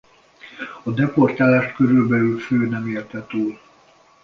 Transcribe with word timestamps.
A 0.83 0.91
deportálást 0.91 1.75
körülbelül 1.75 2.39
fő 2.39 2.65
nem 2.67 2.87
élte 2.87 3.25
túl. 3.25 3.59